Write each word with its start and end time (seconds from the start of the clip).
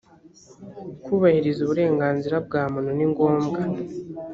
kubahiriza 1.03 1.59
uburenganzira 1.63 2.35
bwa 2.45 2.63
muntu 2.71 2.91
ni 2.97 3.05
ngombwa 3.11 3.59